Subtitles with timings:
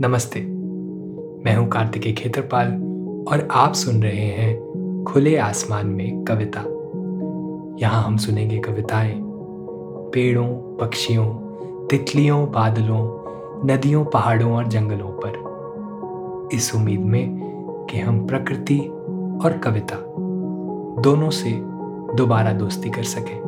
[0.00, 0.40] नमस्ते।
[1.44, 2.68] मैं हूँ कार्तिकेय खेत्रपाल
[3.28, 6.60] और आप सुन रहे हैं खुले आसमान में कविता।
[7.78, 9.22] यहाँ हम सुनेंगे कविताएँ।
[10.14, 10.46] पेड़ों,
[10.80, 11.26] पक्षियों,
[11.86, 13.24] तितलियों, बादलों,
[13.66, 15.32] नदियों, पहाड़ों और जंगलों पर।
[16.56, 17.28] इस उम्मीद में
[17.90, 18.78] कि हम प्रकृति
[19.44, 19.96] और कविता
[21.02, 21.50] दोनों से
[22.16, 23.40] दोबारा दोस्ती कर सकें।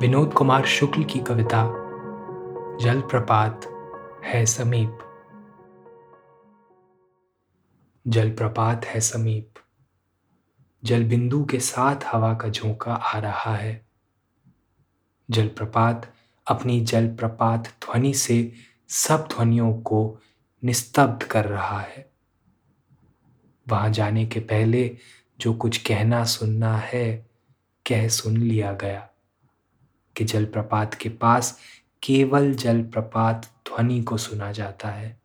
[0.00, 1.84] विनोद कुमार शुक्ल की कविता
[2.80, 3.60] जलप्रपात
[4.24, 4.98] है समीप।
[8.06, 9.54] जलप्रपात है समीप।
[10.84, 13.86] जल बिंदु के साथ हवा का झोंका आ रहा है।
[15.30, 16.14] जलप्रपात
[16.46, 18.52] अपनी जलप्रपात ध्वनि से
[18.88, 20.18] सब ध्वनियों को
[20.64, 22.10] निस्तब्ध कर रहा है।
[23.68, 24.96] वहाँ जाने के पहले
[25.40, 27.30] जो कुछ कहना सुनना है,
[27.88, 29.08] कह सुन लिया गया
[30.16, 31.58] कि जलप्रपात के पास
[32.02, 35.20] केवल जलप्रपात ध्वनि को सुना जाता है।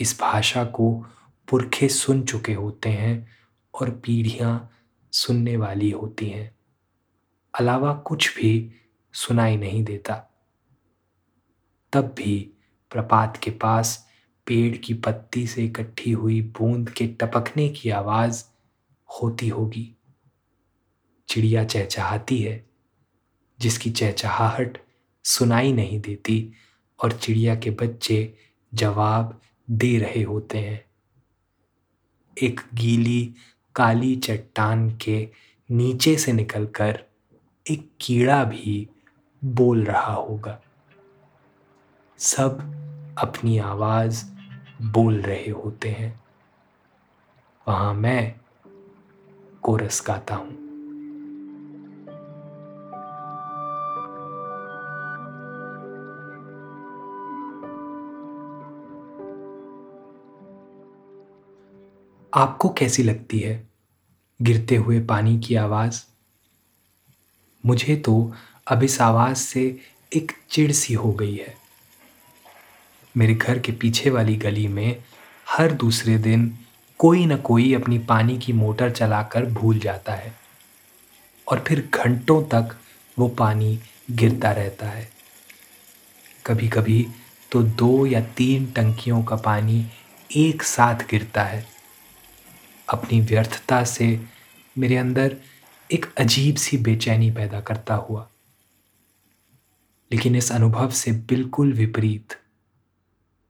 [0.00, 1.06] इस भाषा को
[1.48, 3.28] पुरखे सुन चुके होते हैं
[3.74, 4.70] और पीढ़ियाँ
[5.12, 6.56] सुनने वाली होती हैं।
[7.58, 8.72] अलावा कुछ भी
[9.12, 10.26] सुनाई नहीं देता।
[11.92, 12.52] तब भी
[12.90, 14.08] प्रपात के पास
[14.46, 18.44] पेड़ की पत्ती से इकट्ठी हुई बूंद के टपकने की आवाज़
[19.22, 19.96] होती होगी।
[21.28, 22.70] चिड़िया चहचहाती है,
[23.60, 24.78] जिसकी चहचहाहट
[25.24, 26.52] सुनाई नहीं देती
[27.04, 28.34] और चिड़िया के बच्चे
[28.74, 29.40] जवाब
[29.70, 30.84] दे रहे होते हैं।
[32.42, 33.34] एक गीली,
[33.74, 35.28] काली चट्टान के
[35.70, 37.04] नीचे से निकलकर
[37.70, 38.88] एक कीड़ा भी
[39.44, 40.60] बोल रहा होगा।
[42.18, 42.58] सब
[43.18, 44.24] अपनी आवाज़
[44.82, 46.20] बोल रहे होते हैं।
[47.68, 48.40] वहाँ मैं
[49.62, 50.59] कोरस गाता हूँ।
[62.34, 63.68] आपको कैसी लगती है?
[64.42, 66.02] गिरते हुए पानी की आवाज़?
[67.66, 68.34] मुझे तो
[68.68, 69.80] अब इस आवाज़ से
[70.16, 71.56] एक चिड़ सी हो गई है।
[73.16, 75.04] मेरे घर के पीछे वाली गली में
[75.48, 76.58] हर दूसरे दिन
[76.98, 80.34] कोई न कोई अपनी पानी की मोटर चलाकर भूल जाता है
[81.48, 82.76] और फिर घंटों तक
[83.18, 85.10] वो पानी गिरता रहता है।
[86.46, 87.08] कभी कभी
[87.52, 89.86] तो दो या तीन टंकियों का पानी
[90.36, 91.79] एक साथ गिरता है।
[92.90, 94.24] अपनी व्यर्थता से
[94.78, 95.36] मेरे अंदर
[95.92, 98.30] एक अजीब सी बेचैनी पैदा करता हुआ।
[100.12, 102.34] लेकिन इस अनुभव से बिल्कुल विपरीत,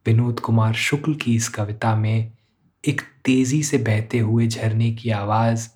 [0.07, 2.33] विनोद कुमार शुक्ल की इस कविता में
[2.89, 5.69] एक तेज़ी से बहते हुए झरने की आवाज़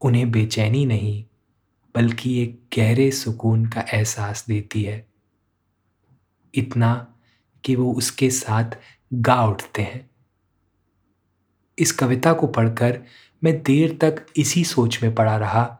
[0.00, 1.24] उन्हें बेचैनी नहीं,
[1.94, 5.06] बल्कि एक गहरे सुकून का एहसास देती है।
[6.54, 7.14] इतना
[7.64, 8.64] कि वो उसके साथ
[9.14, 10.11] गा उठते हैं।
[11.82, 13.02] इस कविता को पढ़कर
[13.44, 15.78] मैं देर तक इसी सोच में पड़ा रहा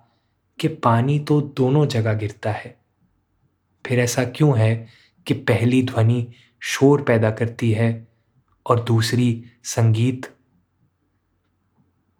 [0.60, 2.76] कि पानी तो दोनों जगह गिरता है।
[3.86, 4.88] फिर ऐसा क्यों है
[5.26, 6.26] कि पहली ध्वनि
[6.60, 8.08] शोर पैदा करती है
[8.66, 10.30] और दूसरी संगीत?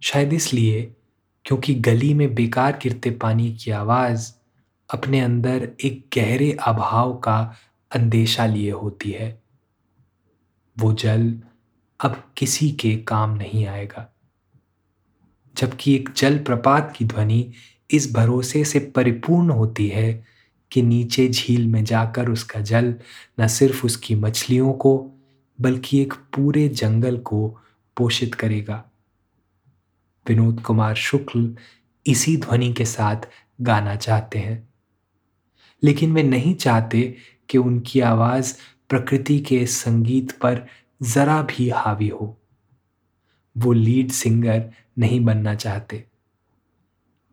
[0.03, 0.97] शायद इसलिए
[1.45, 4.33] क्योंकि गली में बेकार गिरते पानी की आवाज़
[4.91, 7.55] अपने अंदर एक गहरे अभाव का
[7.95, 9.43] अंदेशा लिए होती है।
[10.79, 11.43] वो जल
[12.03, 14.15] अब किसी के काम नहीं आएगा।
[15.57, 17.53] जबकि एक जल प्रपात की ध्वनि
[17.91, 20.25] इस भरोसे से परिपूर्ण होती है
[20.73, 22.95] कि नीचे झील में जाकर उसका जल
[23.41, 25.11] न सिर्फ़ उसकी मछलियों को,
[25.61, 27.59] बल्कि एक पूरे जंगल को
[27.97, 28.85] पोषित करेगा।
[30.29, 31.57] विनोद कुमार शुक्ल
[32.07, 33.17] इसी ध्वनि के साथ
[33.61, 34.69] गाना चाहते हैं।
[35.83, 37.15] लेकिन वे नहीं चाहते
[37.49, 38.55] कि उनकी आवाज़
[38.89, 40.67] प्रकृति के संगीत पर
[41.03, 42.37] जरा भी हावी हो।
[43.57, 46.05] वो लीड सिंगर नहीं बनना चाहते,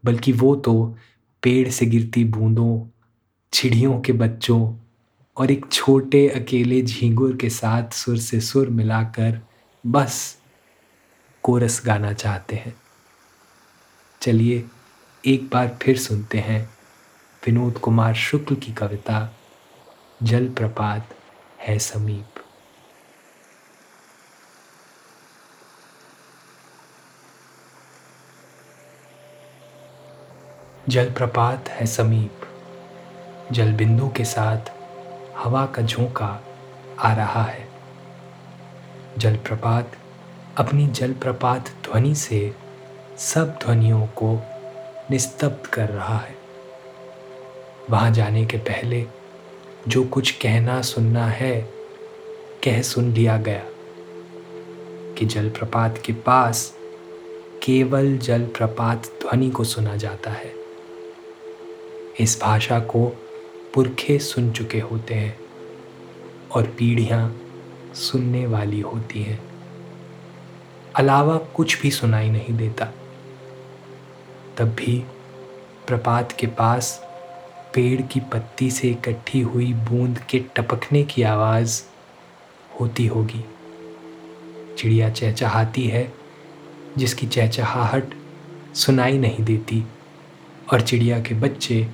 [0.03, 0.95] बल्कि वो तो
[1.43, 2.87] पेड़ से गिरती बूंदों,
[3.53, 4.75] चिड़ियों के बच्चों
[5.37, 9.39] और एक छोटे अकेले झींगुर के साथ सुर से सुर मिलाकर
[9.83, 10.37] बस
[11.43, 12.75] कोरस गाना चाहते हैं।
[14.21, 14.63] चलिए
[15.23, 16.61] एक बार फिर सुनते हैं
[17.43, 19.33] विनोद कुमार शुक्ल की कविता,
[20.23, 21.15] जलप्रपात
[21.59, 22.38] है समीप।
[30.89, 32.31] जलप्रपात है समीप।
[33.51, 34.57] जल बिंदु के साथ
[35.37, 36.43] हवा का झोंका
[36.99, 37.67] आ रहा है।
[39.17, 39.91] जलप्रपात
[40.57, 42.55] अपनी जलप्रपात ध्वनि से
[43.17, 44.39] सब ध्वनियों को
[45.11, 46.35] निस्तब्ध कर रहा है।
[47.89, 49.05] वहाँ जाने के पहले
[49.87, 51.61] जो कुछ कहना सुनना है,
[52.63, 53.63] कह सुन लिया गया
[55.17, 56.73] कि जलप्रपात के पास
[57.63, 60.58] केवल जलप्रपात ध्वनि को सुना जाता है।
[62.19, 63.05] इस भाषा को
[63.73, 65.39] पुरखे सुन चुके होते हैं
[66.51, 67.41] और पीढ़ियाँ
[67.95, 69.39] सुनने वाली होती हैं।
[70.95, 72.85] अलावा कुछ भी सुनाई नहीं देता।
[74.57, 75.03] तब भी
[75.87, 77.05] प्रपात के पास
[77.73, 81.83] पेड़ की पत्ती से इकट्ठी हुई बूंद के टपकने की आवाज़
[82.79, 83.45] होती होगी।
[84.77, 86.13] चिड़िया चहचहाती है,
[86.97, 88.03] जिसकी चहचहाहट
[88.75, 89.83] सुनाई नहीं देती
[90.73, 91.87] और चिड़िया के बच्चे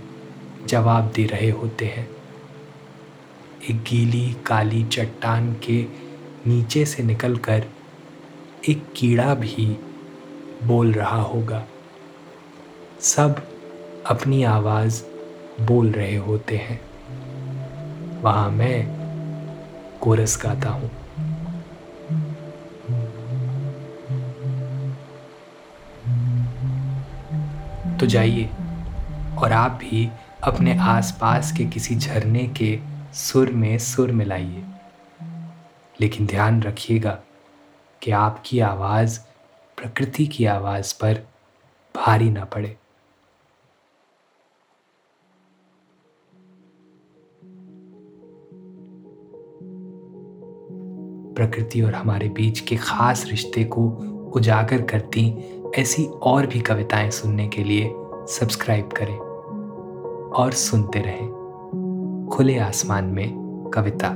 [0.67, 2.09] जवाब दे रहे होते हैं।
[3.69, 5.85] एक गीली, काली चट्टान के
[6.47, 7.65] नीचे से निकलकर
[8.69, 9.77] एक कीड़ा भी
[10.63, 11.65] बोल रहा होगा।
[12.99, 13.47] सब
[14.05, 15.03] अपनी आवाज़
[15.61, 16.81] बोल रहे होते हैं।
[18.21, 19.05] वहाँ मैं
[20.01, 20.91] कोरस गाता हूँ।
[27.97, 28.49] तो जाइए,
[29.37, 30.09] और आप भी
[30.45, 32.79] अपने आसपास के किसी झरने के
[33.13, 34.65] सुर में सुर मिलाइए।
[36.01, 37.19] लेकिन ध्यान रखिएगा
[38.03, 39.19] कि आपकी आवाज़
[39.77, 41.13] प्रकृति की आवाज़ पर
[41.95, 42.77] भारी ना पड़े।
[51.35, 53.87] प्रकृति और हमारे बीच के खास रिश्ते को
[54.35, 55.35] उजागर करती
[55.77, 57.93] ऐसी और भी कविताएँ सुनने के लिए
[58.27, 59.34] सब्सक्राइब करें।
[60.35, 63.33] और सुनते रहें। खुले आसमान में
[63.73, 64.09] कविता।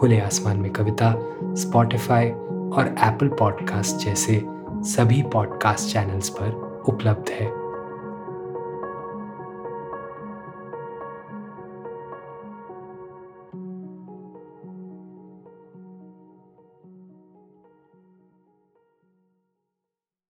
[0.00, 1.14] खुले आसमान में कविता
[1.44, 7.63] स्पॉटिफाई और एप्पल पॉडकास्ट जैसे सभी पॉडकास्ट चैनल्स पर उपलब्ध है।